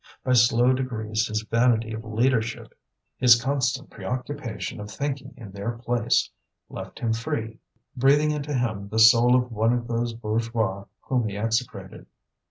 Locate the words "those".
9.87-10.13